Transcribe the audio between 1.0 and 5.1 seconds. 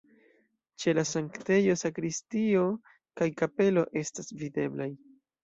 sanktejo sakristio kaj kapelo estas videblaj.